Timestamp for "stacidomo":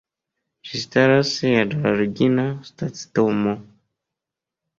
2.71-3.55